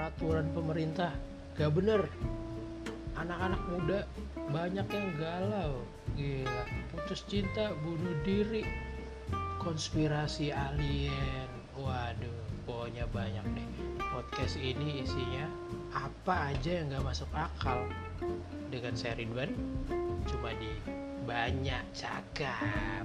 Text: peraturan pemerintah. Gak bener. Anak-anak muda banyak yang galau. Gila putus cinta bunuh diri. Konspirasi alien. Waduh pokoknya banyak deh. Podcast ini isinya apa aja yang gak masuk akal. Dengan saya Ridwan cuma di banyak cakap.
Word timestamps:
peraturan 0.00 0.48
pemerintah. 0.56 1.12
Gak 1.60 1.76
bener. 1.76 2.08
Anak-anak 3.20 3.60
muda 3.68 4.00
banyak 4.48 4.88
yang 4.88 5.08
galau. 5.20 5.84
Gila 6.16 6.64
putus 6.88 7.20
cinta 7.28 7.76
bunuh 7.84 8.16
diri. 8.24 8.64
Konspirasi 9.60 10.56
alien. 10.56 11.52
Waduh 11.76 12.64
pokoknya 12.64 13.04
banyak 13.12 13.44
deh. 13.52 13.68
Podcast 14.00 14.56
ini 14.56 15.04
isinya 15.04 15.44
apa 15.92 16.56
aja 16.56 16.80
yang 16.80 16.96
gak 16.96 17.04
masuk 17.04 17.28
akal. 17.36 17.84
Dengan 18.72 18.96
saya 18.96 19.20
Ridwan 19.20 19.52
cuma 20.24 20.56
di 20.56 20.72
banyak 21.28 21.84
cakap. 21.92 23.04